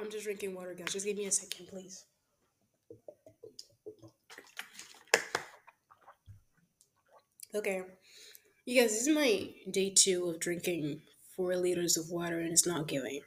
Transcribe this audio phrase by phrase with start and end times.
[0.00, 0.92] I'm just drinking water, guys.
[0.92, 2.04] Just give me a second, please.
[7.52, 7.82] Okay.
[8.64, 11.00] You guys, this is my day two of drinking
[11.34, 13.22] four liters of water and it's not giving.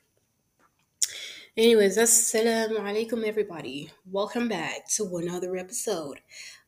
[1.58, 3.92] Anyways, assalamu alaikum everybody.
[4.10, 6.22] Welcome back to another episode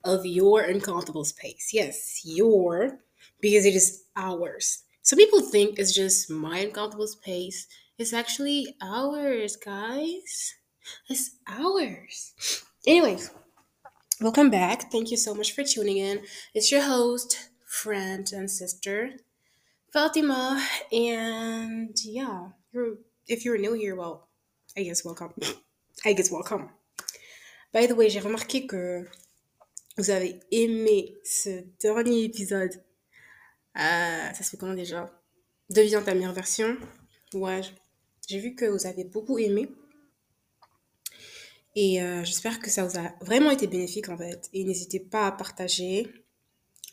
[0.03, 1.69] of Your Uncomfortable Space.
[1.71, 2.99] Yes, your,
[3.39, 4.83] because it is ours.
[5.01, 7.67] Some people think it's just my uncomfortable space.
[7.99, 10.55] It's actually ours, guys.
[11.07, 12.33] It's ours.
[12.87, 13.29] Anyways,
[14.19, 14.91] welcome back.
[14.91, 16.21] Thank you so much for tuning in.
[16.55, 19.11] It's your host, friend, and sister,
[19.93, 20.59] Fatima.
[20.91, 24.27] And yeah, you're if you're new here, well,
[24.75, 25.33] I guess welcome.
[26.05, 26.71] I guess welcome.
[27.71, 29.07] By the way, j'ai remarqué que
[29.97, 32.73] vous avez aimé ce dernier épisode.
[33.77, 35.11] Euh, ça se fait comment déjà?
[35.69, 36.77] Deviens ta meilleure version?
[37.33, 37.61] Ouais,
[38.27, 39.69] j'ai vu que vous avez beaucoup aimé.
[41.75, 44.49] Et euh, j'espère que ça vous a vraiment été bénéfique en fait.
[44.53, 46.07] Et n'hésitez pas à partager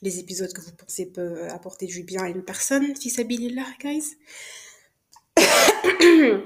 [0.02, 3.10] les épisodes que vous pensez peuvent apporter du bien à une personne, si
[3.55, 4.16] là, guys.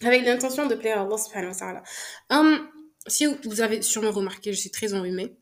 [0.00, 1.82] Avec l'intention de plaire à Allah subhanahu wa ta'ala.
[2.30, 2.68] Um,
[3.06, 5.36] si vous avez sûrement remarqué, je suis très enrhumée.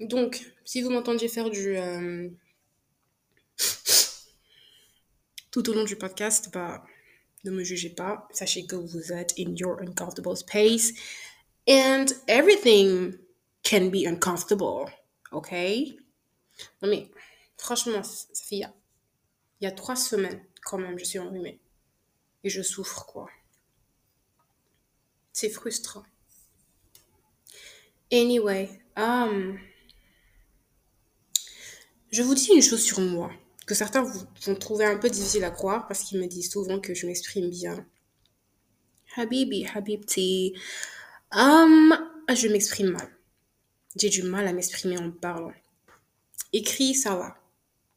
[0.00, 1.76] Donc, si vous m'entendiez faire du...
[1.76, 2.28] Euh,
[5.50, 6.84] tout au long du podcast, bah,
[7.44, 8.26] ne me jugez pas.
[8.32, 10.92] Sachez que vous êtes in your uncomfortable space.
[11.68, 13.18] And everything
[13.62, 14.86] can be uncomfortable.
[15.32, 15.52] OK?
[16.82, 17.10] Non mais,
[17.56, 18.62] franchement, ça fait
[19.60, 21.60] il y a trois semaines quand même, je suis enrhumée.
[22.44, 23.28] Et je souffre, quoi.
[25.32, 26.04] C'est frustrant.
[28.12, 29.58] Anyway, um,
[32.10, 33.32] je vous dis une chose sur moi
[33.66, 36.94] que certains vont trouver un peu difficile à croire parce qu'ils me disent souvent que
[36.94, 37.84] je m'exprime bien.
[39.16, 40.54] Habibi, Habibti.
[41.32, 41.94] Um,
[42.32, 43.10] je m'exprime mal.
[43.96, 45.52] J'ai du mal à m'exprimer en parlant.
[46.52, 47.36] Écrit, ça va.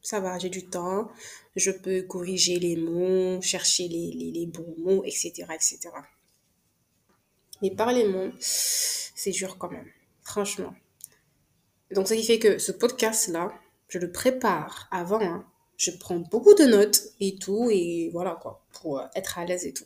[0.02, 1.12] Ça va, j'ai du temps.
[1.56, 5.90] Je peux corriger les mots, chercher les, les, les bons mots, etc., etc.
[7.62, 9.90] Mais parler mots, c'est dur quand même.
[10.24, 10.74] Franchement.
[11.92, 13.54] Donc, ça qui fait que ce podcast-là,
[13.88, 15.22] je le prépare avant.
[15.22, 15.46] Hein
[15.80, 19.66] je prends beaucoup de notes et tout, et voilà quoi, pour euh, être à l'aise
[19.66, 19.86] et tout.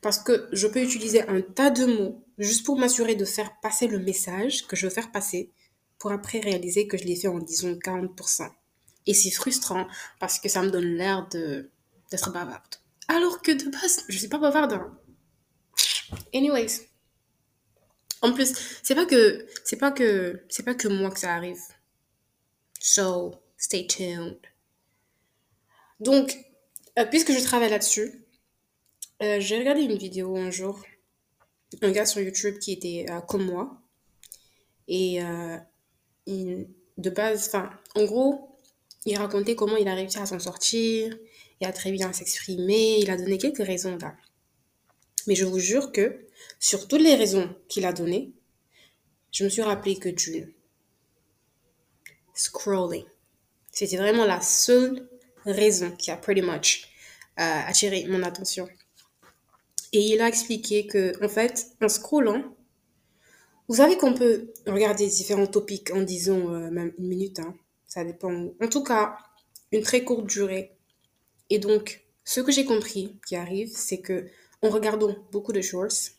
[0.00, 3.86] Parce que je peux utiliser un tas de mots juste pour m'assurer de faire passer
[3.86, 5.52] le message que je veux faire passer,
[5.98, 8.48] pour après réaliser que je l'ai fait en disons 40%.
[9.06, 9.86] Et c'est frustrant
[10.18, 11.70] parce que ça me donne l'air de
[12.10, 12.76] d'être bavarde.
[13.06, 14.72] Alors que de base, je suis pas bavarde.
[14.72, 14.98] Hein.
[16.34, 16.88] Anyways.
[18.22, 21.60] En plus, c'est pas que c'est pas que c'est pas que moi que ça arrive.
[22.80, 24.38] So, stay tuned.
[26.00, 26.38] Donc,
[26.98, 28.24] euh, puisque je travaille là-dessus,
[29.22, 30.80] euh, j'ai regardé une vidéo un jour,
[31.82, 33.80] un gars sur YouTube qui était euh, comme moi.
[34.88, 35.20] Et
[36.26, 37.52] de base,
[37.94, 38.58] en gros,
[39.06, 41.16] il racontait comment il a réussi à s'en sortir,
[41.60, 44.16] il a très bien s'exprimer, il a donné quelques raisons là.
[45.28, 46.26] Mais je vous jure que
[46.58, 48.32] sur toutes les raisons qu'il a données,
[49.30, 50.56] je me suis rappelé que du
[52.34, 53.04] scrolling.
[53.70, 55.08] C'était vraiment la seule
[55.44, 56.88] raison qui a pretty much
[57.38, 58.68] euh, attiré mon attention.
[59.92, 62.42] Et il a expliqué que, en fait, en scrollant,
[63.68, 67.54] vous savez qu'on peut regarder différents topics en disant euh, même une minute, hein,
[67.86, 68.50] ça dépend.
[68.60, 69.16] En tout cas,
[69.72, 70.76] une très courte durée.
[71.50, 74.26] Et donc, ce que j'ai compris qui arrive, c'est que
[74.62, 76.10] en regardant beaucoup de shorts,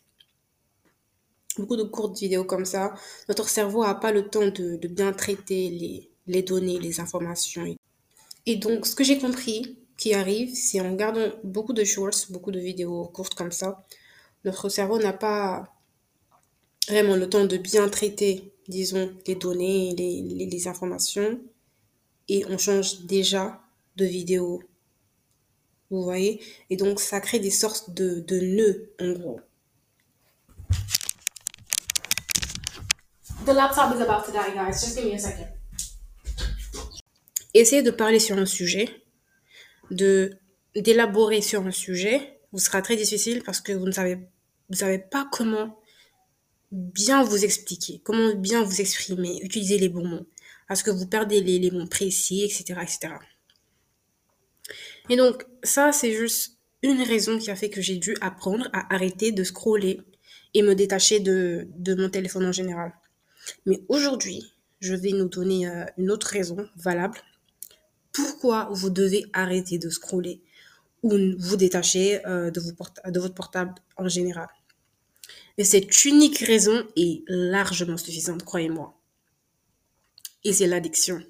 [1.58, 2.94] beaucoup de courtes vidéos comme ça,
[3.28, 7.64] notre cerveau n'a pas le temps de, de bien traiter les, les données, les informations.
[7.64, 7.76] Et
[8.46, 12.58] donc, ce que j'ai compris qui arrive, c'est en regardant beaucoup de shorts, beaucoup de
[12.58, 13.84] vidéos courtes comme ça,
[14.44, 15.68] notre cerveau n'a pas
[16.88, 21.40] vraiment le temps de bien traiter, disons, les données, les, informations,
[22.28, 23.60] et on change déjà
[23.96, 24.60] de vidéo.
[25.90, 26.40] Vous voyez?
[26.70, 29.40] Et donc, ça crée des sortes de, nœuds, en gros.
[33.44, 34.54] The laptop is about to die.
[34.72, 35.61] Just give me a second
[37.54, 38.88] essayez de parler sur un sujet,
[39.90, 45.78] d'élaborer sur un sujet, vous sera très difficile parce que vous ne savez, pas comment
[46.70, 50.26] bien vous expliquer, comment bien vous exprimer, utiliser les bons mots,
[50.68, 53.14] parce que vous perdez les, mots précis, etc., etc.
[55.10, 58.94] Et donc, ça, c'est juste une raison qui a fait que j'ai dû apprendre à
[58.94, 60.00] arrêter de scroller
[60.54, 62.92] et me détacher de, de mon téléphone en général.
[63.66, 67.18] Mais aujourd'hui, je vais nous donner euh, une autre raison valable
[68.12, 70.42] pourquoi vous devez arrêter de scroller
[71.02, 72.60] ou vous détacher euh, de,
[73.20, 74.48] votre portable en général.
[75.58, 78.98] Et cette unique raison est largement suffisante, croyez-moi.
[80.44, 81.22] Et c'est l'addiction.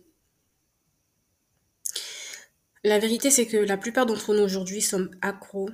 [2.84, 5.70] La vérité, c'est que la plupart d'entre nous aujourd'hui sommes accros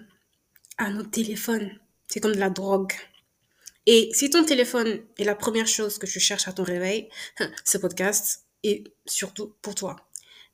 [0.77, 1.71] à nos téléphones.
[2.07, 2.93] C'est comme de la drogue.
[3.87, 7.09] Et si ton téléphone est la première chose que tu cherches à ton réveil,
[7.65, 10.08] ce podcast est surtout pour toi.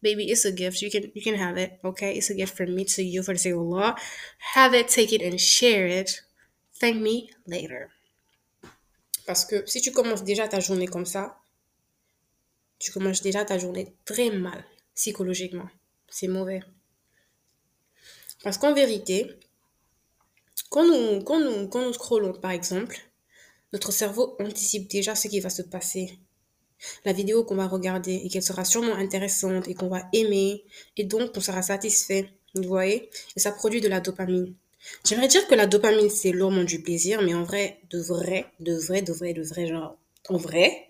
[0.04, 0.82] Baby, it's a gift.
[0.82, 1.80] You can you can have it.
[1.82, 3.96] Okay, it's a gift from me to you for the sake of Allah.
[4.54, 6.20] Have it, take it, and share it.
[6.78, 7.88] Thank me later.
[9.26, 11.38] Parce que si tu commences déjà ta journée comme ça,
[12.78, 14.62] tu commences déjà ta journée très mal
[14.94, 15.70] psychologiquement.
[16.10, 16.60] C'est mauvais.
[18.42, 19.30] Parce qu'en vérité,
[20.68, 22.98] quand nous, quand, nous, quand nous scrollons par exemple,
[23.72, 26.18] notre cerveau anticipe déjà ce qui va se passer
[27.04, 30.64] la vidéo qu'on va regarder et qu'elle sera sûrement intéressante et qu'on va aimer
[30.96, 33.10] et donc on sera satisfait, vous voyez?
[33.36, 34.54] Et ça produit de la dopamine.
[35.04, 38.74] J'aimerais dire que la dopamine c'est l'hormone du plaisir, mais en vrai, de vrai, de
[38.76, 39.96] vrai, de vrai, de vrai, genre,
[40.28, 40.88] en vrai,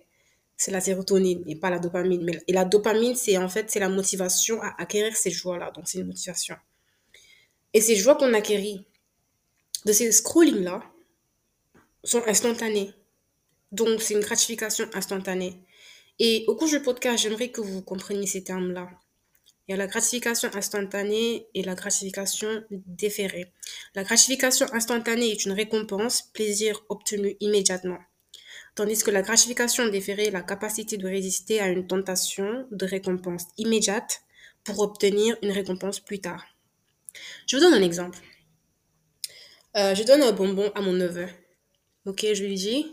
[0.56, 2.23] c'est la sérotonine et pas la dopamine.
[2.25, 5.70] Mais, et la dopamine, c'est en fait, c'est la motivation à acquérir ces joies-là.
[5.73, 6.56] Donc, c'est une motivation.
[7.73, 8.85] Et ces joies qu'on acquérit
[9.85, 10.82] de ces scrolling-là
[12.05, 12.93] sont instantanées.
[13.75, 15.61] Donc, c'est une gratification instantanée.
[16.21, 18.88] Et au cours du podcast, j'aimerais que vous compreniez ces termes-là.
[19.67, 23.53] Il y a la gratification instantanée et la gratification déférée.
[23.97, 27.99] La gratification instantanée est une récompense, plaisir obtenu immédiatement.
[28.76, 33.47] Tandis que la gratification déférée est la capacité de résister à une tentation de récompense
[33.59, 34.21] immédiate
[34.62, 36.44] pour obtenir une récompense plus tard.
[37.49, 38.21] Je vous donne un exemple.
[39.76, 41.26] Euh, je donne un bonbon à mon neveu.
[42.05, 42.91] Ok, je lui dis,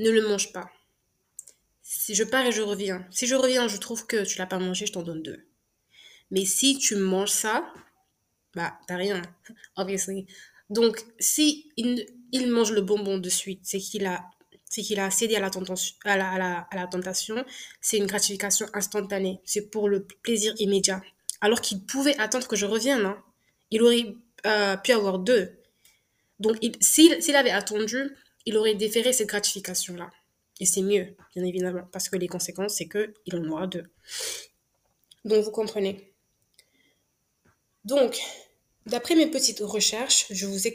[0.00, 0.70] ne le mange pas.
[1.82, 4.58] Si je pars et je reviens, si je reviens, je trouve que tu l'as pas
[4.58, 5.46] mangé, je t'en donne deux.
[6.30, 7.72] Mais si tu manges ça,
[8.54, 9.22] bah, t'as rien,
[9.76, 10.26] obviously.
[10.70, 12.06] Donc, si il,
[12.48, 14.30] mange le bonbon de suite, c'est qu'il a,
[15.10, 17.44] cédé à la, tentation, à la, à la, tentation,
[17.80, 19.40] c'est une gratification instantanée.
[19.44, 21.02] C'est pour le plaisir immédiat.
[21.40, 23.04] Alors qu'il pouvait attendre que je revienne.
[23.04, 23.22] Hein.
[23.72, 24.14] Il aurait
[24.46, 25.56] euh, pu avoir deux.
[26.38, 30.10] Donc, s'il avait attendu, il aurait déféré cette gratification-là.
[30.60, 33.84] Et c'est mieux, bien évidemment, parce que les conséquences, c'est qu'il en aura deux.
[35.24, 36.12] Donc, vous comprenez.
[37.84, 38.20] Donc,
[38.86, 40.68] d'après mes petites recherches, je vous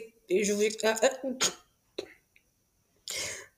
[0.82, 1.10] ah, ah,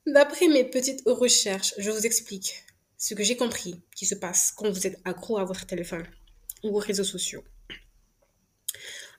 [0.07, 2.65] D'après mes petites recherches, je vous explique
[2.99, 6.07] ce que j'ai compris qui se passe quand vous êtes accro à votre téléphone
[6.63, 7.45] ou aux réseaux sociaux.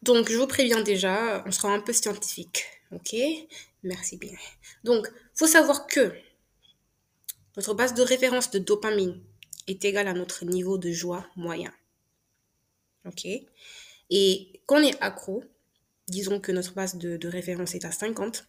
[0.04, 3.16] Donc, je vous préviens déjà, on sera un peu scientifique, ok?
[3.84, 4.36] Merci bien.
[4.84, 6.14] Donc, faut savoir que
[7.56, 9.22] notre base de référence de dopamine
[9.68, 11.74] est égale à notre niveau de joie moyen.
[13.06, 13.26] OK?
[14.10, 15.44] Et quand on est accro,
[16.08, 18.48] disons que notre base de, référence est à 50,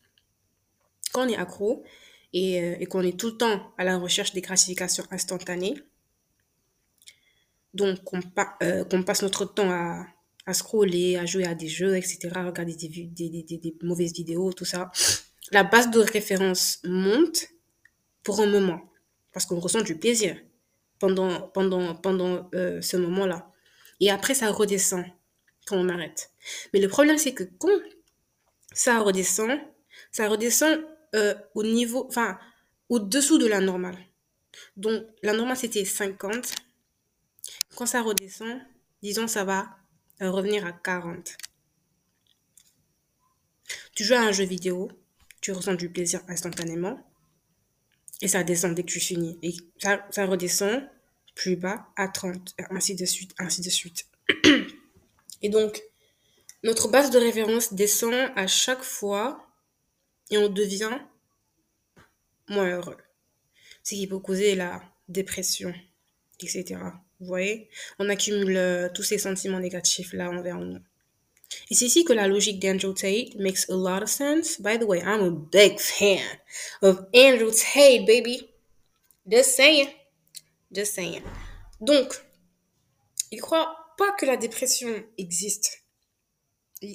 [1.12, 1.84] quand on est accro
[2.32, 5.74] et, euh, qu'on est tout le temps à la recherche des gratifications instantanées,
[7.74, 8.20] donc qu'on
[8.62, 10.06] euh, passe notre temps à,
[10.52, 14.90] scroller, à jouer à des jeux, etc., regarder des, des mauvaises vidéos, tout ça,
[15.52, 17.48] la base de référence monte
[18.22, 18.80] pour un moment
[19.32, 20.36] parce qu'on ressent du plaisir
[20.98, 23.50] pendant, pendant, pendant euh, ce moment-là.
[24.00, 25.04] Et après, ça redescend
[25.66, 26.32] quand on arrête.
[26.72, 27.78] Mais le problème, c'est que quand
[28.72, 29.58] ça redescend,
[30.12, 30.80] ça redescend
[31.14, 32.38] euh, au niveau, enfin,
[32.88, 33.98] au-dessous de la normale.
[34.76, 36.52] Donc, la normale, c'était 50.
[37.76, 38.60] Quand ça redescend,
[39.02, 39.68] disons, ça va
[40.28, 41.36] revenir à 40.
[43.94, 44.90] Tu joues à un jeu vidéo,
[45.40, 46.98] tu ressens du plaisir instantanément.
[48.22, 49.38] Et ça descend dès que tu finis.
[49.42, 50.86] Et ça, redescend
[51.34, 54.06] plus bas à 30, ainsi de suite, ainsi de suite.
[55.42, 55.82] Et donc,
[56.62, 59.46] notre base de référence descend à chaque fois
[60.30, 60.98] et on devient
[62.48, 62.98] moins heureux.
[63.82, 65.72] Ce qui peut causer la dépression,
[66.40, 66.78] etc.
[67.20, 70.78] Vous voyez On accumule euh, tous ces sentiments négatifs là envers nous.
[71.70, 74.60] C'est ici que la logique d'Andrew Tate makes a lot of sense.
[74.60, 76.24] By the way, I'm a big fan
[76.82, 78.48] of Andrew Tate, baby.
[79.26, 79.88] Just saying.
[80.72, 81.22] Just saying.
[81.80, 82.14] Donc,
[83.30, 85.82] il croit pas que la dépression existe.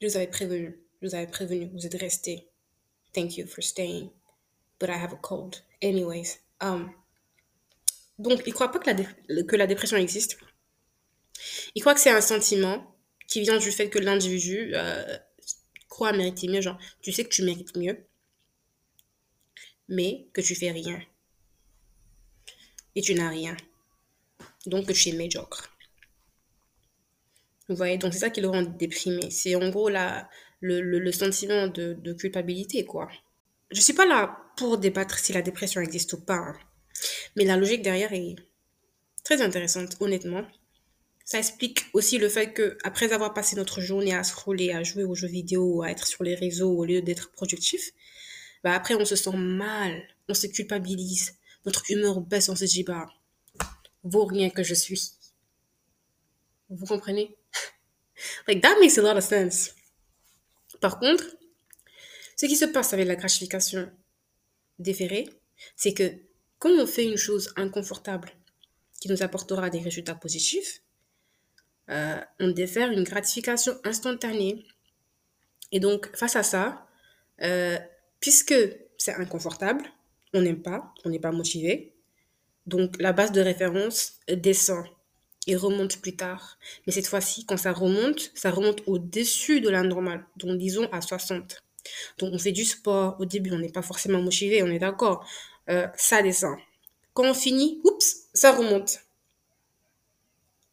[0.00, 0.78] Je vous avais prévenu.
[1.00, 1.70] Je vous avais prévenu.
[1.72, 2.48] Vous êtes restés.
[3.12, 4.10] Thank you for staying.
[4.82, 5.62] But I have a cold.
[5.80, 6.40] Anyways.
[6.60, 6.90] Um,
[8.18, 10.38] donc, il croit pas que la, que la dépression existe.
[11.76, 12.92] Il croit que c'est un sentiment
[13.28, 15.16] qui vient du fait que l'individu euh,
[15.88, 16.60] croit mériter mieux.
[16.60, 17.96] Genre, tu sais que tu mérites mieux,
[19.88, 21.00] mais que tu fais rien.
[22.96, 23.56] Et tu n'as rien.
[24.66, 25.72] Donc que tu es médiocre.
[27.68, 29.30] Vous voyez, donc c'est ça qui le rend déprimé.
[29.30, 30.28] C'est en gros la,
[30.60, 33.08] le, le, le sentiment de, de, culpabilité, quoi.
[33.70, 36.58] Je suis pas là pour débattre si la dépression existe ou pas, hein.
[37.36, 38.36] mais la logique derrière est
[39.24, 40.46] très intéressante, honnêtement.
[41.24, 45.04] Ça explique aussi le fait que après avoir passé notre journée à scroller, à jouer
[45.04, 47.90] aux jeux vidéo, à être sur les réseaux au lieu d'être productif,
[48.64, 52.82] bah après on se sent mal, on se culpabilise, notre humeur baisse, on se dit
[52.82, 53.08] bah
[54.02, 55.12] vaut rien que je suis.
[56.68, 57.36] Vous comprenez?
[58.48, 59.74] like that makes a lot of sense.
[60.80, 61.24] Par contre,
[62.36, 63.90] ce qui se passe avec la gratification
[64.78, 65.28] déférée,
[65.76, 66.12] c'est que
[66.58, 68.30] quand on fait une chose inconfortable
[69.00, 70.80] qui nous apportera des résultats positifs,
[71.90, 74.64] euh, on défère une gratification instantanée.
[75.72, 76.86] Et donc, face à ça,
[77.42, 77.78] euh,
[78.20, 78.54] puisque
[78.96, 79.84] c'est inconfortable,
[80.32, 81.92] on n'aime pas, on n'est pas motivé,
[82.66, 84.86] donc la base de référence descend
[85.46, 86.58] et remonte plus tard.
[86.86, 91.00] Mais cette fois-ci, quand ça remonte, ça remonte au-dessus de la normale, donc disons à
[91.00, 91.62] 60.
[92.18, 95.26] Donc on fait du sport, au début on n'est pas forcément motivé, on est d'accord,
[95.68, 96.56] euh, ça descend.
[97.14, 99.00] Quand on finit, oups, ça remonte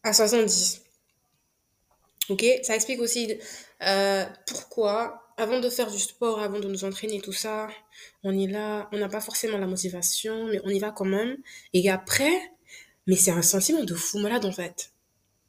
[0.04, 0.82] à 70.
[2.30, 3.40] Ok, ça explique aussi
[3.82, 7.70] euh, pourquoi, avant de faire du sport, avant de nous entraîner, tout ça,
[8.24, 11.38] on est là, on n'a pas forcément la motivation, mais on y va quand même.
[11.74, 12.32] Et après,
[13.08, 14.92] mais c'est un sentiment de fou malade en fait.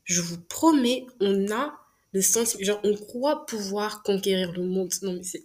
[0.04, 1.79] Je vous promets, on a
[2.12, 4.92] le sentiment, genre on croit pouvoir conquérir le monde.
[5.02, 5.42] Non mais c'est...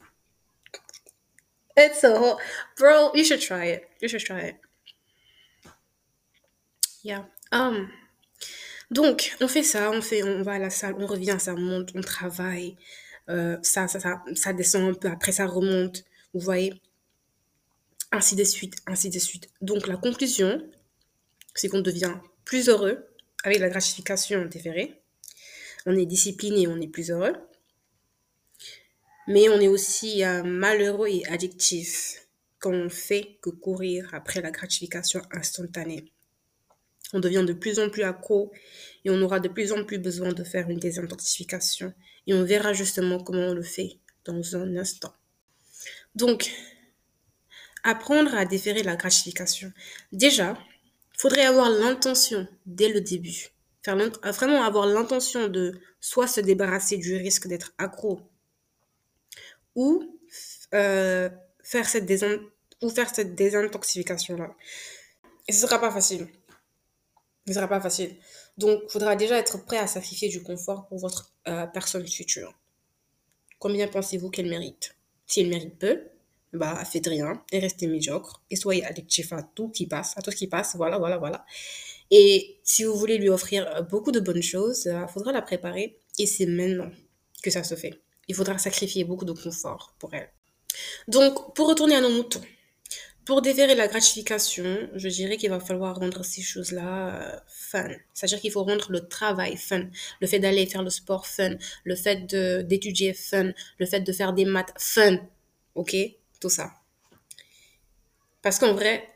[1.77, 2.37] It's so...
[2.77, 3.83] Bro, you should try it.
[4.01, 4.55] You should try it.
[7.03, 7.25] Yeah.
[7.51, 7.89] Um,
[8.91, 11.91] donc, on fait ça, on fait, on va à la salle, on revient, ça monte,
[11.95, 12.75] on travaille,
[13.29, 16.03] euh, ça, ça, ça, descend un peu, après ça remonte,
[16.33, 16.73] vous voyez,
[18.11, 19.49] ainsi de suite, ainsi de suite.
[19.61, 20.61] Donc, la conclusion,
[21.53, 23.07] c'est qu'on devient plus heureux
[23.43, 25.01] avec la gratification déférée.
[25.85, 27.35] On est discipliné, on est plus heureux.
[29.27, 32.27] Mais on est aussi euh, malheureux et addictif
[32.59, 36.11] quand on fait que courir après la gratification instantanée.
[37.13, 38.51] On devient de plus en plus accro
[39.03, 41.93] et on aura de plus en plus besoin de faire une désintoxication.
[42.27, 45.13] Et on verra justement comment on le fait dans un instant.
[46.15, 46.51] Donc,
[47.83, 49.71] apprendre à déférer la gratification.
[50.11, 50.57] Déjà,
[51.13, 53.54] il faudrait avoir l'intention dès le début.
[53.85, 58.19] Faire vraiment avoir l'intention de soit se débarrasser du risque d'être accro
[59.75, 60.19] ou,
[60.73, 61.29] euh,
[61.63, 62.11] faire cette
[62.81, 64.55] ou faire cette désintoxication-là.
[65.47, 66.27] Et ce sera pas facile
[67.47, 68.15] ne sera pas facile.
[68.57, 72.53] Donc, il faudra déjà être prêt à sacrifier du confort pour votre euh, personne future.
[73.59, 74.95] Combien pensez-vous qu'elle mérite?
[75.27, 76.01] Si elle mérite peu,
[76.53, 80.31] bah, faites rien et restez médiocre et soyez addictif à tout qui passe, à tout
[80.31, 81.45] ce qui passe, voilà, voilà, voilà.
[82.11, 85.41] Et si vous voulez lui offrir euh, beaucoup de bonnes choses, il euh, faudra la
[85.41, 86.91] préparer et c'est maintenant
[87.41, 87.99] que ça se fait.
[88.27, 90.29] Il faudra sacrifier beaucoup de confort pour elle.
[91.07, 92.41] Donc, pour retourner à nos moutons,
[93.25, 97.89] pour déférer la gratification, je dirais qu'il va falloir rendre ces choses-là euh, fun.
[98.13, 99.87] C'est-à-dire qu'il faut rendre le travail fun,
[100.21, 102.25] le fait d'aller faire le sport fun, le fait
[102.67, 105.17] d'étudier fun, le fait de faire des maths fun.
[105.73, 105.95] Ok?
[106.39, 106.71] Tout ça.
[108.43, 109.09] Parce qu'en vrai,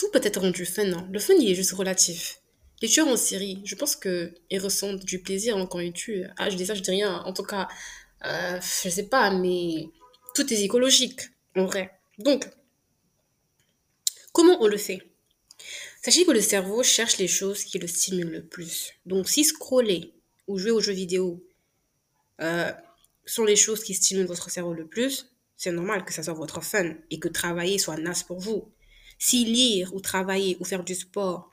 [0.00, 0.84] tout peut être rendu fun.
[0.84, 2.40] Non le fun, il est juste relatif.
[2.82, 6.24] Les tueurs en série, je pense qu'ils ressentent du plaisir quand ils tuent.
[6.38, 7.22] Ah, je dis ça, je dis rien.
[7.26, 7.68] En tout cas,
[8.24, 9.90] euh, je sais pas, mais
[10.34, 11.20] tout est psychologique,
[11.56, 11.90] en vrai.
[12.18, 12.48] Donc,
[14.32, 15.02] Comment on le fait?
[16.02, 18.92] Sachez que le cerveau cherche les choses qui le stimulent le plus.
[19.04, 20.14] Donc si scroller
[20.46, 21.44] ou jouer aux jeux vidéo
[22.40, 22.72] euh,
[23.26, 25.26] sont les choses qui stimulent votre cerveau le plus,
[25.56, 28.72] c'est normal que ça soit votre fun et que travailler soit naze pour vous.
[29.20, 31.52] Si lire ou travailler ou faire du sport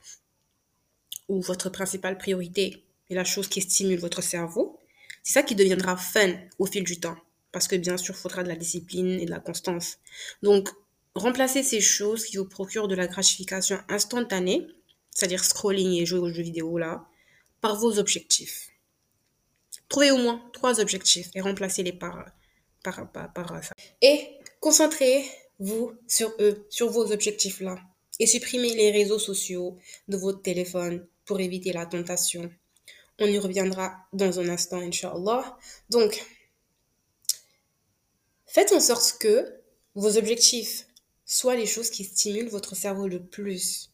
[1.28, 4.80] ou votre principale priorité est la chose qui stimule votre cerveau,
[5.22, 7.16] c'est ça qui deviendra fun au fil du temps.
[7.52, 9.98] Parce que bien sûr, il faudra de la discipline et de la constance.
[10.42, 10.68] Donc,
[11.18, 14.66] Remplacez ces choses qui vous procurent de la gratification instantanée,
[15.10, 17.06] c'est-à-dire scrolling et jouer aux jeux vidéo là,
[17.60, 18.70] par vos objectifs.
[19.88, 22.24] Trouvez au moins trois objectifs et remplacez-les par,
[22.84, 23.74] par, par, ça.
[24.00, 24.28] Et
[25.58, 27.76] concentrez-vous sur eux, sur vos objectifs là.
[28.18, 32.50] Et supprimez les réseaux sociaux de votre téléphone pour éviter la tentation.
[33.20, 35.56] On y reviendra dans un instant, Inch'Allah.
[35.90, 36.24] Donc,
[38.46, 39.60] faites en sorte que
[39.94, 40.86] vos objectifs
[41.24, 43.90] soit les choses qui stimulent votre cerveau le plus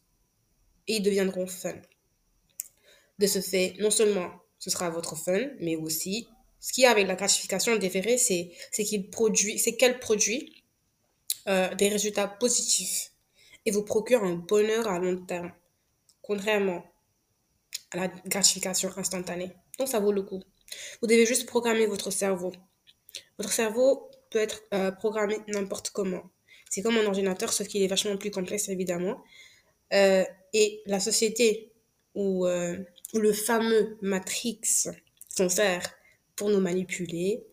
[0.86, 1.74] et ils deviendront fun.
[3.18, 6.28] De ce fait, non seulement ce sera votre fun, mais aussi
[6.60, 8.52] ce qui a avec la gratification déférée, c'est
[8.84, 10.63] qu'il produit, c'est qu'elle produit
[11.48, 13.12] euh, des résultats positifs
[13.66, 15.52] et vous procure un bonheur à long terme,
[16.22, 16.84] contrairement
[17.90, 19.52] à la gratification instantanée.
[19.78, 20.40] Donc ça vaut le coup.
[21.00, 22.52] Vous devez juste programmer votre cerveau.
[23.38, 26.30] Votre cerveau peut être euh, programmé n'importe comment.
[26.70, 29.22] C'est comme un ordinateur, sauf qu'il est vachement plus complexe, évidemment.
[29.92, 31.72] Euh, et la société
[32.14, 34.60] où le fameux Matrix
[35.28, 35.94] s'en sert
[36.36, 37.44] pour nous manipuler,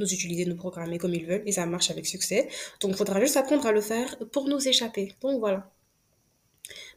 [0.00, 2.48] nous utiliser, nous programmer comme ils veulent, et ça marche avec succès.
[2.80, 5.14] Donc, il faudra juste apprendre à le faire pour nous échapper.
[5.20, 5.70] Donc, voilà.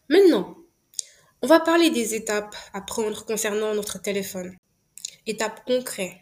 [0.09, 0.57] Maintenant,
[1.41, 4.55] on va parler des étapes à prendre concernant notre téléphone.
[5.25, 6.17] Étapes concrètes.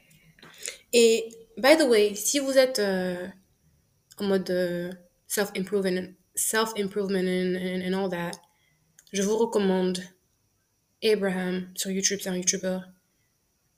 [0.94, 3.28] Et, by the way, si vous êtes euh,
[4.18, 4.92] en mode euh,
[5.28, 8.32] self-improvement, self-improvement and, and all that,
[9.14, 10.00] je vous recommande
[11.04, 12.80] Abraham sur YouTube, c'est un YouTuber.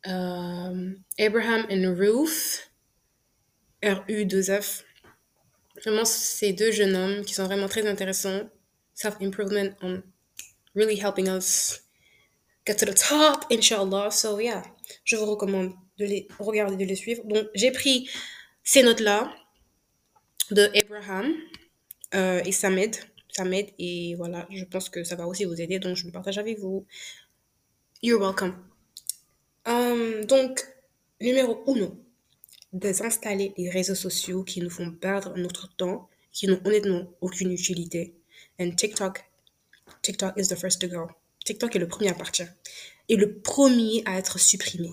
[0.07, 2.71] Euh, Abraham and Ruth,
[3.83, 4.83] R-U-2-F.
[5.83, 8.49] Vraiment, ces deux jeunes hommes qui sont vraiment très intéressants.
[8.93, 10.01] Self-improvement on
[10.75, 11.81] really helping us
[12.65, 14.11] get to the top, inshallah.
[14.11, 14.63] So, yeah,
[15.03, 17.23] je vous recommande de les regarder, de les suivre.
[17.25, 18.09] Donc, j'ai pris
[18.63, 19.33] ces notes-là
[20.51, 21.33] de Abraham
[22.15, 22.51] euh, et.
[22.51, 22.69] Ça
[23.45, 25.79] m'aide et voilà, je pense que ça va aussi vous aider.
[25.79, 26.85] Donc, je le partage avec vous.
[28.03, 28.53] You're welcome.
[29.65, 30.63] Um, donc,
[31.19, 31.97] numéro 1,
[32.73, 38.15] désinstaller les réseaux sociaux qui nous font perdre notre temps, qui n'ont honnêtement aucune utilité.
[38.59, 39.23] And TikTok,
[40.01, 41.07] TikTok is the first to go.
[41.45, 42.47] TikTok est le premier à partir.
[43.09, 44.91] Et le premier à être supprimé.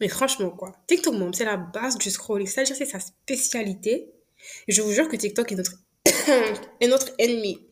[0.00, 0.76] Mais franchement, quoi.
[0.86, 2.46] TikTok, c'est la base du scrolling.
[2.46, 4.12] C'est-à-dire, c'est sa spécialité.
[4.68, 5.72] Je vous jure que TikTok est notre,
[6.80, 7.66] est notre ennemi.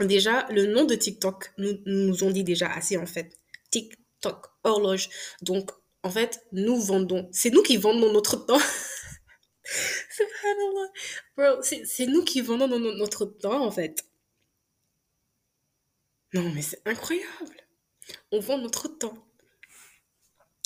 [0.00, 3.36] Déjà, le nom de TikTok nous, nous ont dit déjà assez, en fait.
[3.70, 5.08] TikTok, horloge.
[5.42, 5.70] Donc,
[6.02, 7.28] en fait, nous vendons.
[7.32, 8.58] C'est nous qui vendons notre temps.
[11.36, 14.04] Bro, c'est nous qui vendons notre temps, en fait.
[16.34, 17.56] Non, mais c'est incroyable.
[18.32, 19.26] On vend notre temps.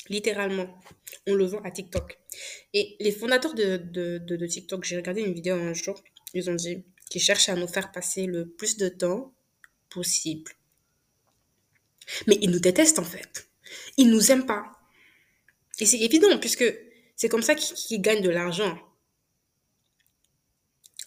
[0.09, 0.79] Littéralement.
[1.27, 2.19] On le vend à TikTok.
[2.73, 6.01] Et les fondateurs de, TikTok, j'ai regardé une vidéo un jour,
[6.33, 9.33] ils ont dit qu'ils cherchent à nous faire passer le plus de temps
[9.89, 10.51] possible.
[12.27, 13.47] Mais ils nous détestent en fait.
[13.97, 14.82] Ils nous aiment pas.
[15.83, 16.63] Et c'est évident, puisque
[17.17, 18.79] c'est comme ça qu'ils gagnent de l'argent.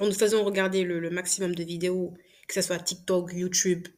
[0.01, 2.12] En nous faisant regarder le, maximum de vidéos,
[2.47, 3.89] que ce soit TikTok, YouTube,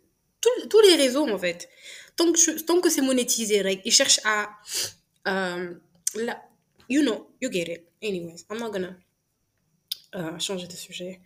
[0.70, 1.68] tous les réseaux en fait.
[2.14, 4.50] Tant que, tant que c'est monétisé, ils cherchent à...
[5.26, 5.74] Euh,
[6.88, 7.84] you know, you get it.
[8.00, 8.96] Anyways, I'm not gonna
[10.14, 11.20] euh, changer de sujet.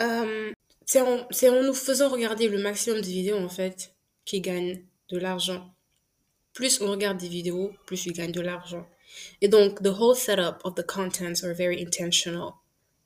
[0.00, 0.52] Euh,
[0.84, 3.92] c'est en, nous faisant regarder le maximum de vidéos en fait
[4.24, 5.75] qu'ils gagnent de l'argent
[6.56, 8.88] plus on regarde des vidéos, plus il gagne de l'argent.
[9.42, 12.54] Et donc, the whole setup of the contents are very intentional.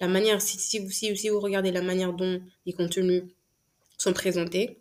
[0.00, 3.24] La manière, si, si, si, si vous regardez la manière dont les contenus
[3.98, 4.78] sont présentés,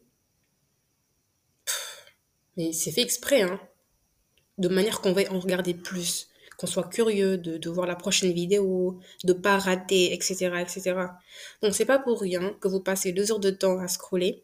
[2.58, 3.60] mais c'est fait exprès, hein,
[4.60, 8.34] de manière qu'on va en regarder plus, qu'on soit curieux de, de, voir la prochaine
[8.34, 10.94] vidéo, de pas rater, etc., etc.
[11.64, 14.44] Donc c'est pas pour rien que vous passez deux heures de temps à scroller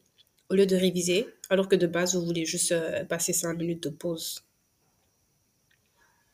[0.49, 3.83] au lieu de réviser, alors que de base, vous voulez juste euh, passer 5 minutes
[3.83, 4.43] de pause.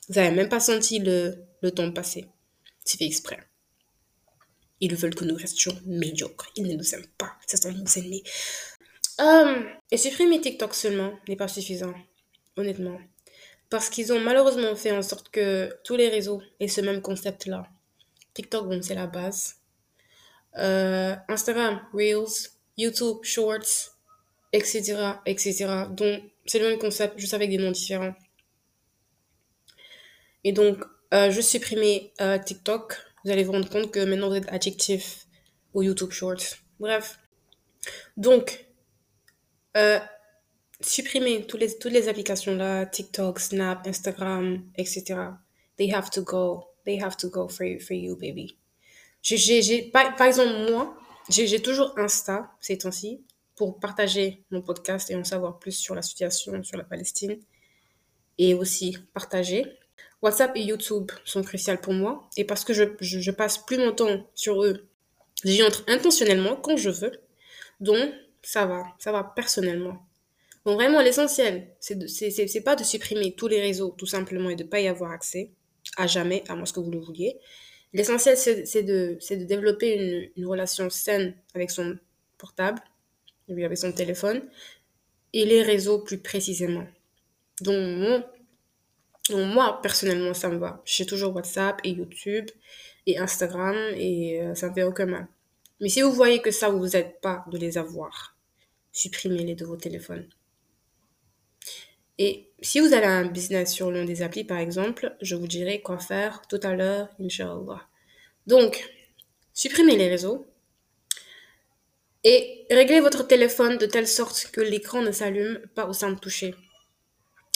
[0.08, 2.28] Vous n'avez même pas senti le, le temps passer.
[2.84, 3.40] C'est fait exprès.
[4.80, 6.52] Ils veulent que nous restions médiocres.
[6.56, 7.34] Ils ne nous aiment pas.
[7.48, 8.24] Ce sont nos ennemis.
[9.20, 11.94] Um, et supprimer TikTok seulement n'est pas suffisant,
[12.58, 13.00] honnêtement.
[13.70, 17.68] Parce qu'ils ont malheureusement fait en sorte que tous les réseaux aient ce même concept-là.
[18.34, 19.58] TikTok, bon, c'est la base.
[20.58, 23.91] Euh, Instagram, Reels, YouTube, Shorts,
[24.54, 25.86] etc., etc.
[25.90, 28.14] Donc, c'est le même concept, juste avec des noms différents.
[30.44, 30.84] Et donc,
[31.14, 32.96] euh, je supprimer euh, TikTok.
[33.24, 35.28] Vous allez vous rendre compte que maintenant vous êtes adjectif
[35.74, 36.58] au YouTube Shorts.
[36.80, 37.20] Bref.
[38.18, 38.66] Donc,
[39.78, 40.00] euh,
[40.82, 45.16] supprimer toutes les, toutes les applications là, TikTok, Snap, Instagram, etc.
[45.78, 46.66] They have to go.
[46.86, 48.58] They have to go for you, for you baby.
[49.22, 50.98] J'ai, par, par exemple, moi,
[51.30, 53.24] j'ai toujours Insta ces temps-ci
[53.56, 57.38] pour partager mon podcast et en savoir plus sur la situation sur la Palestine
[58.38, 59.66] et aussi partager.
[60.22, 63.92] WhatsApp et YouTube sont cruciaux pour moi et parce que je, je, passe plus mon
[63.92, 64.88] temps sur eux,
[65.44, 67.12] j'y entre intentionnellement quand je veux.
[67.80, 70.06] Donc, ça va, ça va personnellement.
[70.66, 74.80] Donc, vraiment, l'essentiel, c'est pas de supprimer tous les réseaux tout simplement et de pas
[74.80, 75.52] y avoir accès
[75.98, 77.40] à jamais, à moins que vous le vouliez.
[77.94, 81.98] L'essentiel, c'est de, de développer une relation saine avec son
[82.38, 82.82] portable
[83.58, 84.42] il avait son téléphone,
[85.34, 86.86] et les réseaux plus précisément.
[87.62, 88.24] Donc,
[89.30, 90.82] moi, personnellement, ça me va.
[90.86, 92.46] J'ai toujours WhatsApp et YouTube
[93.06, 95.28] et Instagram et euh, ça ne fait aucun mal.
[95.80, 98.36] Mais si vous voyez que ça ne vous aide pas de les avoir,
[98.92, 100.28] supprimez-les de vos téléphones.
[102.18, 105.82] Et si vous avez un business sur l'un des applis, par exemple, je vous dirai
[105.82, 107.88] quoi faire tout à l'heure, Inch'Allah.
[108.46, 108.88] Donc,
[109.54, 110.46] supprimez les réseaux
[112.24, 116.56] et réglez votre téléphone de telle sorte que l'écran ne s'allume pas au simple toucher.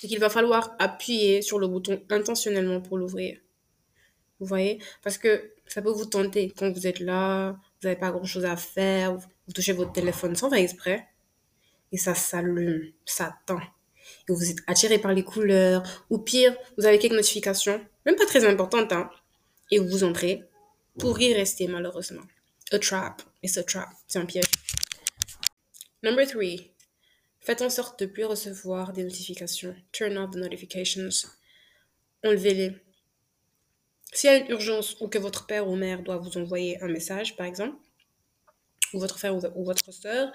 [0.03, 3.37] Et qu'il va falloir appuyer sur le bouton intentionnellement pour l'ouvrir.
[4.39, 4.79] Vous voyez?
[5.03, 8.45] Parce que ça peut vous tenter quand vous êtes là, vous n'avez pas grand chose
[8.45, 11.07] à faire, vous touchez votre téléphone sans faire exprès,
[11.91, 13.59] et ça s'allume, ça tend.
[14.27, 18.25] Et vous êtes attiré par les couleurs, ou pire, vous avez quelques notifications, même pas
[18.25, 19.09] très importantes, hein,
[19.71, 20.43] et vous entrez
[20.99, 22.23] pour y rester malheureusement.
[22.71, 24.45] A trap, it's a trap, c'est un piège.
[26.03, 26.71] Number three,
[27.39, 29.75] faites en sorte de plus recevoir des notifications.
[29.91, 31.27] Turn off the notifications.
[32.23, 32.75] Enlevez-les.
[34.13, 36.87] S'il y a une urgence ou que votre père ou mère doit vous envoyer un
[36.87, 37.77] message, par exemple,
[38.93, 40.31] ou votre frère ou, votre soeur,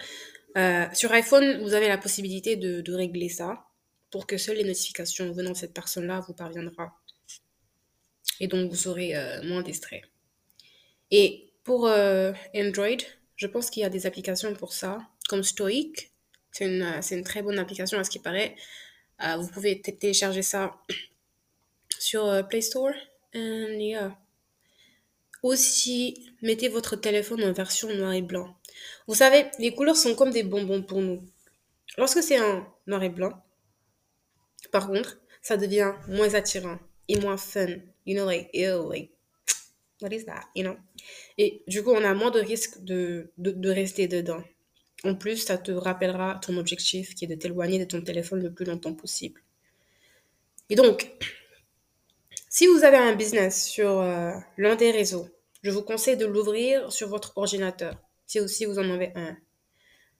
[0.58, 3.64] euh, sur iPhone, vous avez la possibilité de, régler ça
[4.10, 7.00] pour que seules les notifications venant de cette personne-là vous parviendra.
[8.40, 10.02] Et donc, vous serez euh, moins distrait.
[11.10, 12.88] Et pour euh, Android,
[13.36, 16.12] je pense qu'il y a des applications pour ça, comme Stoic.
[16.52, 18.56] C'est une, une, très bonne application à ce qui paraît.
[19.38, 20.76] vous pouvez télécharger ça
[21.98, 22.92] sur Play Store
[25.42, 28.54] aussi, mettez votre téléphone en version noir et blanc.
[29.06, 31.22] Vous savez, les couleurs sont comme des bonbons pour nous.
[31.96, 33.32] Lorsque c'est en noir et blanc,
[34.70, 37.68] par contre, ça devient moins attirant et moins fun.
[38.06, 39.12] You know, like, ew, like,
[40.00, 40.76] what is that, you know?
[41.38, 44.42] Et du coup, on a moins de risque de, de, rester dedans.
[45.04, 48.52] En plus, ça te rappellera ton objectif qui est de t'éloigner de ton téléphone le
[48.52, 49.40] plus longtemps possible.
[50.68, 51.10] Et donc,
[52.48, 55.28] si vous avez un business sur euh, l'un des réseaux,
[55.62, 59.36] je vous conseille de l'ouvrir sur votre ordinateur, si aussi vous en avez un.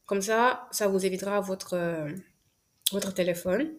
[0.07, 2.11] Comme ça, ça vous évitera votre, euh,
[2.93, 3.73] votre téléphone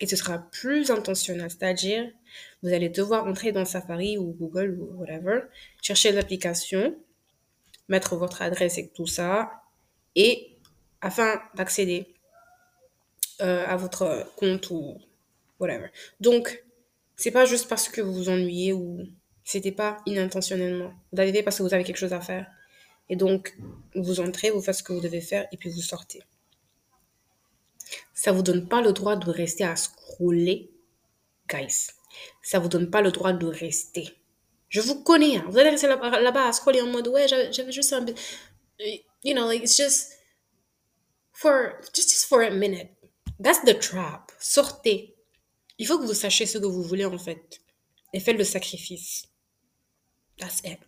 [0.00, 1.50] et ce sera plus intentionnel.
[1.50, 2.10] C'est-à-dire,
[2.62, 5.40] vous allez devoir entrer dans Safari ou Google ou whatever,
[5.82, 6.96] chercher l'application,
[7.88, 9.50] mettre votre adresse et tout ça,
[10.16, 10.56] et
[11.00, 12.14] afin d'accéder
[13.40, 14.98] euh, à votre compte ou
[15.60, 15.88] whatever.
[16.20, 16.64] Donc,
[17.16, 19.00] c'est pas juste parce que vous vous ennuyez ou
[19.44, 20.92] c'était pas inintentionnellement.
[21.12, 22.46] Vous arrivez parce que vous avez quelque chose à faire.
[23.08, 23.56] Et donc,
[23.94, 26.22] vous entrez, vous faites ce que vous devez faire et puis vous sortez.
[28.14, 30.70] Ça vous donne pas le droit de rester à scroller,
[31.48, 31.88] guys.
[32.42, 34.08] Ça vous donne pas le droit de rester.
[34.68, 35.36] Je vous connais.
[35.36, 35.46] Hein.
[35.48, 38.04] Vous allez rester là-bas à scroller en mode ouais, j'avais juste un
[39.24, 40.12] you know, it's just
[41.32, 42.90] for just, just for a minute.
[43.38, 44.32] That's the trap.
[44.38, 45.14] Sortez.
[45.78, 47.60] Il faut que vous sachiez ce que vous voulez en fait.
[48.12, 49.26] Et faites le sacrifice.
[50.38, 50.78] That's it.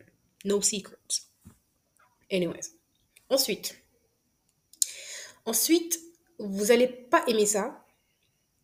[0.45, 1.27] No secrets.
[2.31, 2.71] Anyways.
[3.29, 3.77] Ensuite.
[5.45, 5.99] Ensuite,
[6.39, 7.85] vous n'allez pas aimer ça.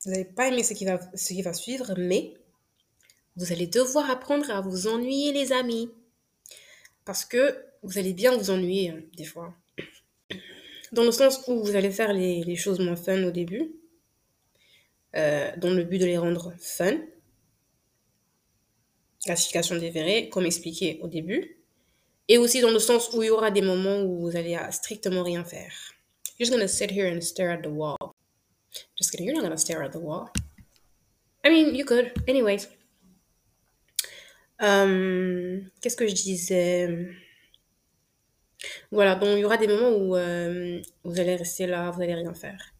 [0.04, 2.34] Vous n'allez pas aimer ce qui, va, suivre, mais
[3.36, 5.90] vous allez devoir apprendre à vous ennuyer, les amis.
[7.04, 9.54] Parce que vous allez bien vous ennuyer, hein, des fois.
[10.92, 13.72] Dans le sens où vous allez faire les, les choses moins fun au début.
[15.14, 16.98] Euh, dans le but de les rendre fun.
[19.24, 21.58] Classification des verrés, comme expliqué au début.
[22.28, 25.22] Et aussi dans le sens où il y aura des moments où vous allez strictement
[25.22, 25.72] rien faire.
[26.42, 28.16] You're just gonna sit here and stare at the wall.
[28.98, 30.28] Just kidding, you're not gonna stare at the wall.
[31.44, 32.10] I mean, you could.
[32.26, 32.66] Anyways.
[34.60, 37.14] Euh, qu'est-ce que je disais?
[38.90, 42.16] Voilà, donc il y aura des moments où euh, vous allez rester là, vous allez
[42.16, 42.74] rien faire.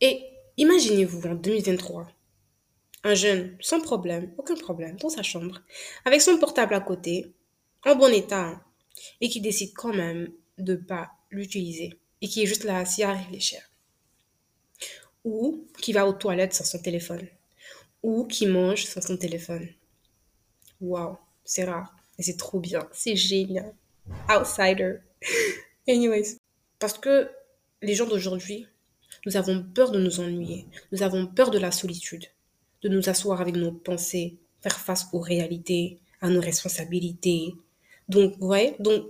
[0.00, 2.08] Et Imaginez-vous en 2023,
[3.04, 5.60] un jeune sans problème, aucun problème, dans sa chambre,
[6.06, 7.34] avec son portable à côté,
[7.84, 8.58] en bon état,
[9.20, 13.02] et qui décide quand même de ne pas l'utiliser, et qui est juste là assis
[13.02, 13.60] à réfléchir.
[15.24, 17.26] Ou qui va aux toilettes sans son téléphone,
[18.02, 19.68] ou qui mange sans son téléphone.
[20.80, 23.74] Waouh, c'est rare, et c'est trop bien, c'est génial.
[24.30, 24.98] Outsider.
[25.88, 26.38] Anyways,
[26.78, 27.30] parce que
[27.82, 28.66] les gens d'aujourd'hui
[29.26, 30.66] nous avons peur de nous ennuyer.
[30.92, 32.26] Nous avons peur de la solitude,
[32.82, 37.54] de nous asseoir avec nos pensées, faire face aux réalités, à nos responsabilités.
[38.08, 39.04] Donc, voyez, donc,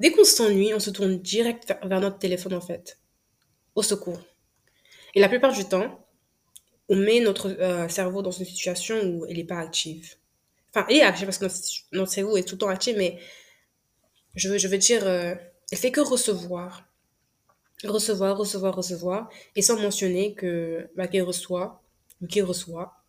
[0.00, 2.98] dès qu'on s'ennuie, on se tourne direct vers notre téléphone, en fait,
[3.74, 4.20] au secours.
[5.14, 6.04] Et la plupart du temps,
[6.88, 10.16] on met notre euh, cerveau dans une situation où il n'est pas active.
[10.74, 11.46] Enfin, il est actif parce que
[11.96, 13.18] notre, cerveau est tout le temps actif, mais
[14.34, 15.34] je veux, dire, euh,
[15.70, 16.90] il fait que recevoir
[17.84, 21.82] recevoir, recevoir, recevoir, et sans mentionner que bah, reçoit
[22.20, 23.02] ou qu'il reçoit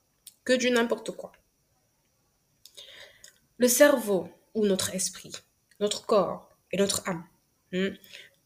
[0.44, 1.32] que du n'importe quoi.
[3.58, 5.32] Le cerveau ou notre esprit,
[5.80, 7.26] notre corps et notre âme
[7.72, 7.96] hmm,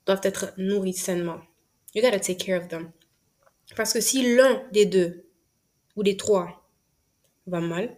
[0.06, 1.42] doivent être nourris sainement.
[1.94, 2.92] You gotta take care of them.
[3.76, 5.30] Parce que si l'un des deux
[5.96, 6.70] ou des trois
[7.48, 7.96] va mal,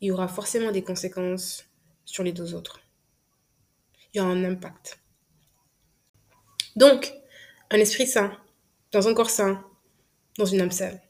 [0.00, 1.64] il y aura forcément des conséquences
[2.04, 2.80] sur les deux autres.
[4.12, 4.98] Il y aura un impact.
[6.74, 7.12] Donc,
[7.70, 8.36] un esprit sain,
[8.92, 9.64] dans un corps sain,
[10.36, 11.00] dans une âme saine.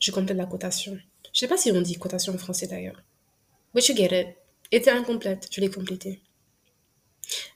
[0.00, 0.98] Je complète la cotation.
[1.32, 3.02] Je sais pas si on dit cotation en français d'ailleurs.
[3.74, 4.36] But you get it.
[4.70, 6.20] Était incomplète, je l'ai complétée.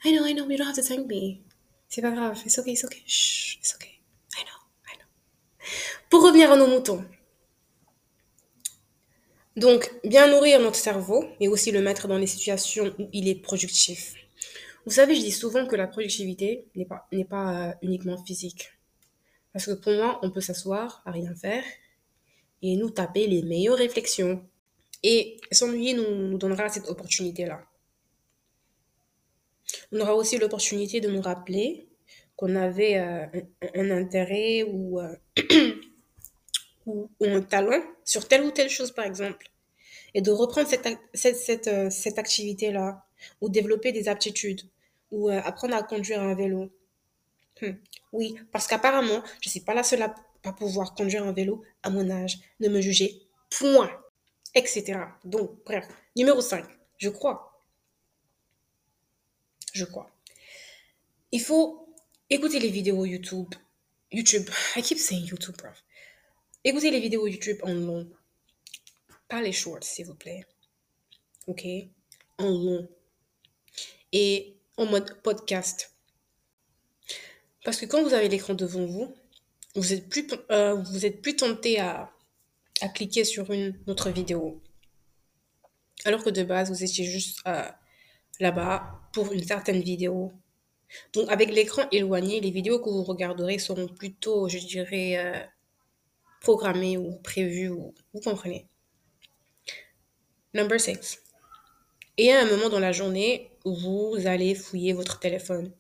[0.05, 1.43] I know, I know, you don't have to thank me.
[1.89, 3.03] C'est pas grave, it's okay, it's okay.
[3.07, 4.01] Shh, it's okay.
[4.39, 5.07] I know, I know.
[6.09, 7.05] Pour revenir à nos moutons.
[9.57, 13.35] Donc, bien nourrir notre cerveau, mais aussi le mettre dans les situations où il est
[13.35, 14.15] productif.
[14.87, 18.71] Vous savez, je dis souvent que la productivité n'est pas, pas euh, uniquement physique.
[19.53, 21.65] Parce que pour moi, on peut s'asseoir à rien faire
[22.63, 24.43] et nous taper les meilleures réflexions.
[25.03, 27.65] Et s'ennuyer nous, nous donnera cette opportunité-là.
[29.91, 31.89] On aura aussi l'opportunité de nous rappeler
[32.37, 33.27] qu'on avait euh,
[33.75, 35.15] un, intérêt ou, euh,
[36.87, 39.51] ou, ou un talent sur telle ou telle chose, par exemple.
[40.15, 43.05] Et de reprendre cette, cette, euh, cette activité-là,
[43.41, 44.63] ou développer des aptitudes,
[45.11, 46.71] ou apprendre à conduire un vélo.
[47.61, 47.73] Hmm.
[48.13, 51.63] Oui, parce qu'apparemment, je ne suis pas la seule à pas pouvoir conduire un vélo
[51.83, 52.39] à mon âge.
[52.61, 53.91] Ne me jugez point,
[54.55, 55.01] etc.
[55.25, 55.87] Donc, bref,
[56.17, 56.65] numéro 5,
[56.99, 57.63] je crois,
[59.73, 60.11] je crois.
[61.33, 61.95] Il faut
[62.29, 63.55] écouter les vidéos YouTube.
[64.11, 65.71] YouTube, I keep saying YouTube, bro.
[66.65, 68.09] Écoutez les vidéos YouTube en long.
[69.29, 70.45] Pas les shorts, s'il vous plaît.
[71.47, 71.67] OK?
[72.39, 72.89] En long.
[74.13, 75.93] Et en mode podcast.
[77.65, 79.15] Parce que quand vous avez l'écran devant vous,
[79.75, 82.13] vous êtes plus, euh, vous êtes plus tenté à,
[82.81, 84.61] à cliquer sur une autre vidéo.
[86.05, 87.69] Alors que de base, vous étiez juste euh,
[88.41, 90.33] là-bas pour une certaine vidéo.
[91.15, 95.41] Donc, avec l'écran éloigné, les vidéos que vous regarderez seront plutôt, je dirais, euh,
[96.41, 97.71] programmées ou prévues.
[97.71, 98.67] Ou, vous comprenez.
[100.55, 101.23] Number 6.
[102.19, 105.73] Et à un moment dans la journée vous allez fouiller votre téléphone,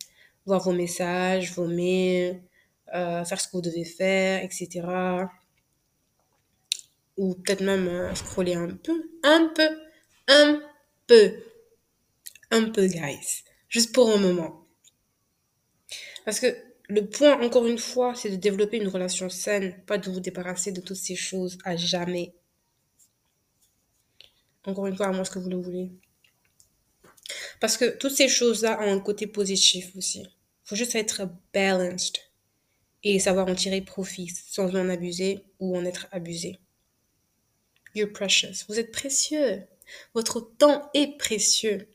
[0.46, 2.42] voir vos messages, vos mails,
[2.94, 4.86] euh, faire ce que vous devez faire, etc.
[7.16, 9.68] Ou peut-être même euh, scroller un peu, un peu,
[10.28, 10.62] un
[11.06, 11.32] peu,
[12.50, 13.44] un peu, guys.
[13.68, 14.66] Juste pour un moment.
[16.24, 16.54] Parce que
[16.88, 20.72] le point, encore une fois, c'est de développer une relation saine, pas de vous débarrasser
[20.72, 22.34] de toutes ces choses à jamais.
[24.64, 25.90] Encore une fois, à moins que vous le voulez.
[27.60, 30.20] Parce que toutes ces choses-là ont un côté positif aussi.
[30.20, 32.18] Il faut juste être balanced
[33.04, 36.60] et savoir en tirer profit sans en abuser ou en être abusé.
[37.94, 38.64] You're precious.
[38.68, 39.62] Vous êtes précieux.
[40.14, 41.88] Votre temps est précieux.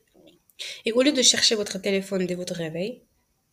[0.86, 3.04] Et au lieu de chercher votre téléphone dès votre réveil,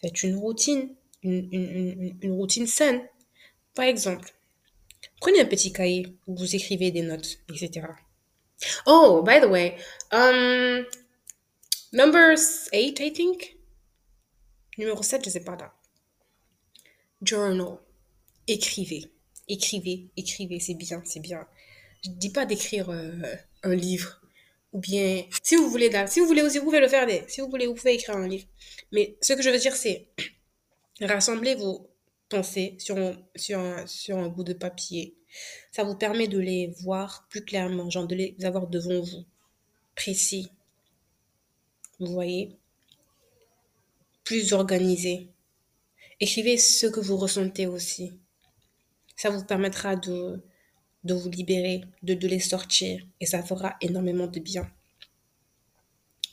[0.00, 3.06] faites une routine, une, une, une, routine saine.
[3.74, 4.32] Par exemple,
[5.20, 7.88] prenez un petit cahier où vous écrivez des notes, etc.
[8.86, 9.76] Oh, by the way,
[10.12, 10.84] um,
[11.92, 12.36] number
[12.72, 13.56] 8, I think?
[14.78, 15.74] Numéro 7, je sais pas là.
[17.22, 17.78] Journal.
[18.46, 19.10] Écrivez.
[19.48, 21.46] Écrivez, écrivez, c'est bien, c'est bien.
[22.04, 23.12] Je dis pas d'écrire euh,
[23.62, 24.20] un livre.
[24.72, 27.08] Ou bien, si vous voulez, si vous voulez aussi, vous pouvez le faire.
[27.28, 28.46] Si vous voulez, vous pouvez écrire un livre.
[28.92, 30.08] Mais ce que je veux dire, c'est
[31.00, 31.88] rassembler vos
[32.28, 32.96] pensées sur
[33.36, 35.16] sur, un, sur un bout de papier.
[35.72, 39.24] Ça vous permet de les voir plus clairement, genre de les avoir devant vous,
[39.94, 40.50] précis.
[42.00, 42.56] Vous voyez?
[44.24, 45.28] Plus organisé.
[46.20, 48.12] Écrivez ce que vous ressentez aussi.
[49.16, 50.42] Ça vous permettra de,
[51.04, 54.68] de vous libérer, de, de les sortir, et ça fera énormément de bien.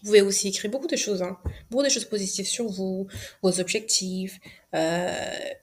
[0.01, 1.38] Vous pouvez aussi écrire beaucoup de choses, hein.
[1.69, 3.07] beaucoup de choses positives sur vous,
[3.43, 4.39] vos objectifs,
[4.73, 5.13] euh,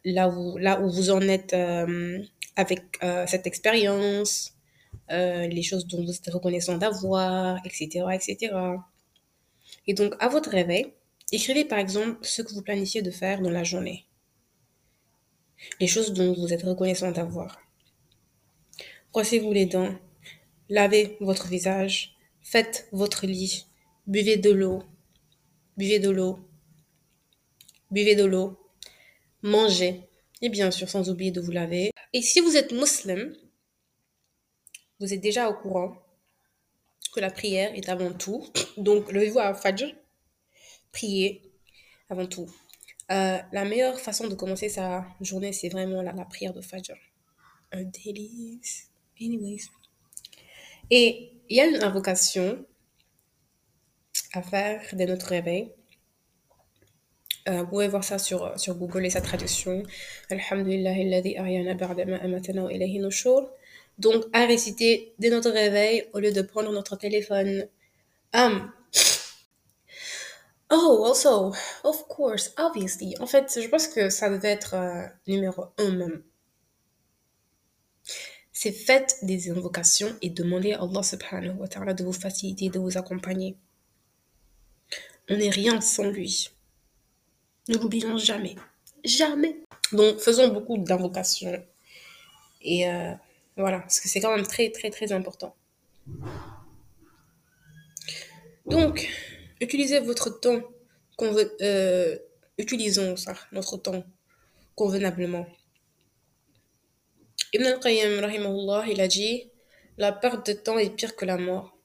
[0.04, 2.22] là, où, là où vous en êtes euh,
[2.54, 4.54] avec euh, cette expérience,
[5.10, 8.54] les choses dont vous êtes reconnaissant d'avoir, etc., etc.
[9.86, 10.92] Et donc, à votre réveil,
[11.32, 14.04] écrivez par exemple ce que vous planifiez de faire dans la journée,
[15.80, 17.58] les choses dont vous êtes reconnaissant d'avoir.
[19.18, 19.92] Brossez-vous les dents,
[20.68, 23.66] lavez votre visage, faites votre lit,
[24.06, 24.84] buvez de l'eau,
[25.76, 26.38] buvez de l'eau,
[27.90, 28.56] buvez de l'eau,
[29.42, 30.02] mangez,
[30.40, 31.90] et bien sûr sans oublier de vous laver.
[32.12, 33.32] Et si vous êtes musulman,
[35.00, 35.96] vous êtes déjà au courant
[37.12, 38.46] que la prière est avant tout.
[38.76, 39.96] Donc levez-vous à Fajr,
[40.92, 41.42] priez
[42.08, 42.48] avant tout.
[43.10, 46.94] Euh, la meilleure façon de commencer sa journée, c'est vraiment la, la prière de Fajr.
[47.72, 48.87] Un délice.
[49.20, 49.68] Anyways.
[50.90, 52.64] Et il y a une invocation
[54.32, 55.72] à faire dès notre réveil.
[57.48, 59.82] Euh, vous pouvez voir ça sur, sur Google et sa traduction.
[63.98, 67.66] Donc, à réciter dès notre réveil au lieu de prendre notre téléphone.
[68.34, 68.70] Um,
[70.70, 71.54] oh, also,
[71.84, 73.14] of course, obviously.
[73.20, 76.22] En fait, je pense que ça devait être euh, numéro un même.
[78.60, 82.80] C'est faites des invocations et demandez à Allah subhanahu wa ta'ala de vous faciliter, de
[82.80, 83.56] vous accompagner.
[85.28, 86.50] On n'est rien sans lui.
[87.68, 88.56] Ne l'oublions jamais.
[89.04, 89.60] Jamais.
[89.92, 91.64] Donc, faisons beaucoup d'invocations.
[92.60, 93.12] Et euh,
[93.56, 95.54] voilà, parce que c'est quand même très, très, très important.
[98.66, 99.08] Donc,
[99.60, 100.62] utilisez votre temps.
[101.22, 102.18] Euh,
[102.58, 104.02] utilisons ça, notre temps
[104.74, 105.46] convenablement.
[107.52, 109.50] Ibn al-Qayyim, il a dit
[109.96, 111.76] La perte de temps est pire que la mort.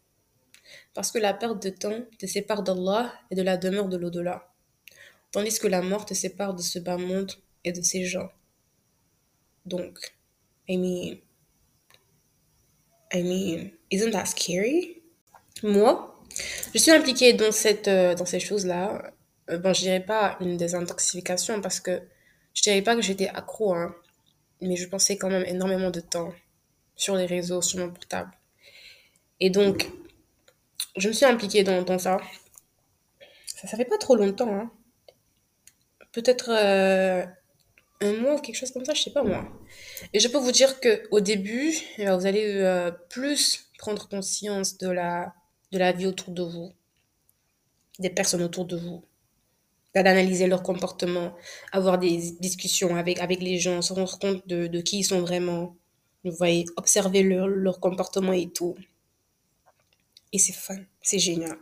[0.94, 4.54] Parce que la perte de temps te sépare d'Allah et de la demeure de l'au-delà
[5.34, 7.32] tandis que la mort te sépare de ce bas monde
[7.66, 8.30] et de ces gens.
[9.66, 10.16] Donc,
[10.70, 11.18] I mean,
[13.12, 15.02] I mean, isn't that scary?
[15.64, 16.24] Moi,
[16.74, 19.12] je suis impliquée dans, cette, euh, dans ces choses-là.
[19.50, 22.02] Euh, bon, je dirais pas une désintoxication parce que
[22.54, 23.96] je dirais pas que j'étais accro, hein,
[24.64, 26.34] mais je pensais quand même énormément de temps
[26.96, 28.32] sur les réseaux, sur mon portable.
[29.40, 29.90] Et donc,
[30.98, 32.18] je me suis impliquée dans, ça.
[33.46, 34.72] Ça, ça fait pas trop longtemps, hein
[36.14, 37.26] peut-être euh,
[38.00, 39.46] un mois ou quelque chose comme ça, je sais pas moi.
[40.14, 44.08] Et je peux vous dire que au début, eh ben, vous allez euh, plus prendre
[44.08, 45.34] conscience de la,
[45.72, 46.72] de la vie autour de vous,
[48.00, 49.04] des personnes autour de vous,
[50.02, 51.36] d'analyser leur comportement,
[51.72, 55.22] avoir des discussions avec, avec les gens, se rendre compte de, de qui ils sont
[55.22, 55.76] vraiment.
[56.24, 58.76] Vous voyez, observer leur, leur comportement et tout.
[60.32, 61.58] Et c'est fun, c'est génial.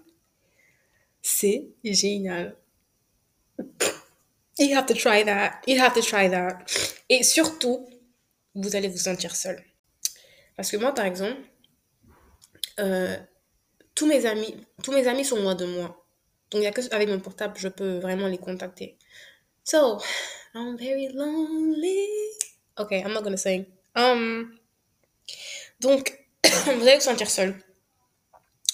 [1.22, 2.56] C'est génial.
[4.60, 5.62] You have to try that.
[5.68, 6.60] You have to try that.
[7.10, 7.88] Et surtout,
[8.54, 9.62] vous allez vous sentir seul.
[10.56, 11.42] Parce que moi, par exemple,
[12.80, 13.18] euh,
[13.96, 16.01] tous mes amis, tous mes amis sont loin de moi.
[16.52, 18.98] Donc, il n'y a que avec mon portable, je peux vraiment les contacter.
[19.64, 20.00] So,
[20.54, 22.08] I'm very lonely.
[22.78, 23.66] Ok, I'm not gonna sing.
[23.96, 24.58] Um,
[25.80, 27.56] donc, vous allez vous sentir seul.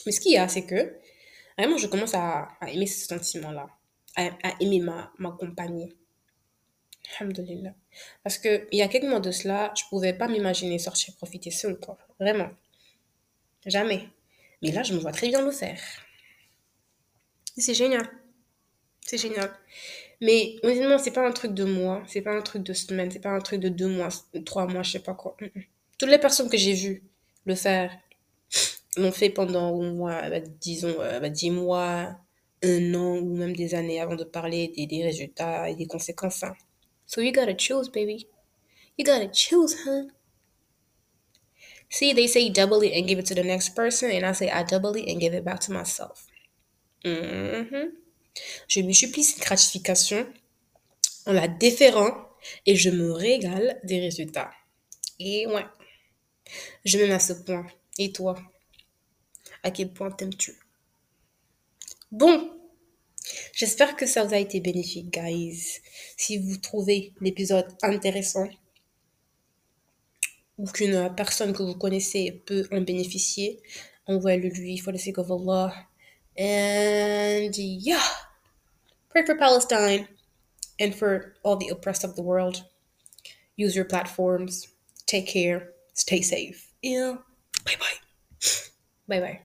[0.06, 0.98] Mais ce qu'il y a, c'est que
[1.58, 3.68] vraiment, je commence à, aimer ce sentiment-là
[4.16, 5.94] à, aimer ma, ma compagnie.
[7.20, 7.74] Alhamdulillah.
[8.24, 11.80] Parce qu'il y a quelques mois de cela, je pouvais pas m'imaginer sortir profiter seul,
[11.80, 11.98] quoi.
[12.20, 12.50] Vraiment.
[13.66, 14.10] Jamais.
[14.62, 15.80] Mais là, je me vois très bien le faire.
[17.58, 18.08] C'est génial.
[19.02, 19.52] C'est génial.
[20.22, 23.20] Mais honnêtement, c'est pas un truc de mois, c'est pas un truc de semaine, c'est
[23.20, 24.10] pas un truc de deux mois,
[24.46, 25.36] trois mois, je sais pas quoi.
[25.98, 27.04] Toutes les personnes que j'ai vues
[27.46, 27.92] le faire
[28.98, 32.18] l'ont fait pendant au moins, bah, disons, euh, bah, dix mois,
[32.64, 36.44] un an ou même des années avant de parler des, des résultats et des conséquences.
[36.44, 36.56] Hein.
[37.06, 38.28] So you gotta choose, baby.
[38.98, 40.10] You gotta choose, huh?
[41.90, 44.50] See, they say double it and give it to the next person, and I say
[44.50, 46.28] I double it and give it back to myself.
[47.08, 47.92] Mm-hmm.
[48.68, 50.28] Je multiplie cette gratification
[51.26, 52.14] en la déférant
[52.66, 54.52] et je me régale des résultats.
[55.20, 55.66] Et ouais,
[56.86, 57.66] je m'aime à ce point.
[57.98, 58.36] Et toi,
[59.64, 60.60] à quel point t'aimes-tu?
[62.12, 62.52] Bon,
[63.54, 65.82] j'espère que ça vous a été bénéfique, guys.
[66.16, 68.48] Si vous trouvez l'épisode intéressant
[70.58, 73.62] ou qu'une personne que vous connaissez peut en bénéficier,
[74.06, 75.74] envoyez-le lui for the sake of Allah.
[76.38, 78.04] And yeah,
[79.10, 80.08] pray for Palestine
[80.80, 82.64] and for all the oppressed of the world.
[83.56, 84.68] Use your platforms.
[85.08, 85.72] Take care.
[85.94, 86.72] Stay safe.
[86.82, 87.16] Yeah.
[87.66, 87.98] Bye bye.
[89.08, 89.36] Bye bye.